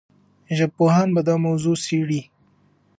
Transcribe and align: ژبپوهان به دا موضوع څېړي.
ژبپوهان 0.57 1.09
به 1.15 1.21
دا 1.27 1.35
موضوع 1.45 1.77
څېړي. 1.85 2.21